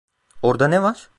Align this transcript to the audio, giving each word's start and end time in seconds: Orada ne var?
Orada 0.41 0.67
ne 0.67 0.81
var? 0.83 1.09